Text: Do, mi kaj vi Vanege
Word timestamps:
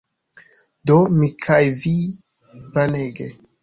Do, 0.91 0.95
mi 1.19 1.31
kaj 1.45 1.61
vi 1.85 1.95
Vanege 2.75 3.35